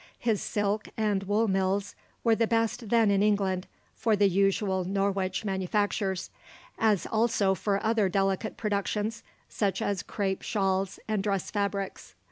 [0.17, 1.93] His silk and wool mills
[2.23, 6.31] were the best then in England for the usual Norwich manufactures,
[6.79, 12.15] as also for other delicate productions, such as crape shawls and dress fabrics.